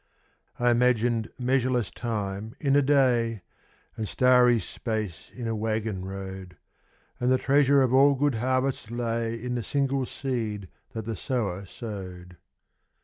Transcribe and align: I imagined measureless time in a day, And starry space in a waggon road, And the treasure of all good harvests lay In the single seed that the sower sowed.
I 0.57 0.71
imagined 0.71 1.29
measureless 1.37 1.91
time 1.91 2.55
in 2.59 2.75
a 2.75 2.81
day, 2.81 3.43
And 3.95 4.09
starry 4.09 4.59
space 4.59 5.29
in 5.31 5.47
a 5.47 5.55
waggon 5.55 6.05
road, 6.05 6.57
And 7.19 7.31
the 7.31 7.37
treasure 7.37 7.83
of 7.83 7.93
all 7.93 8.15
good 8.15 8.33
harvests 8.33 8.89
lay 8.89 9.35
In 9.35 9.53
the 9.53 9.61
single 9.61 10.07
seed 10.07 10.69
that 10.93 11.05
the 11.05 11.15
sower 11.15 11.67
sowed. 11.67 12.37